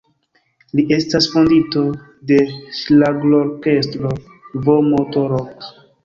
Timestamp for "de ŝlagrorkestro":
2.31-4.13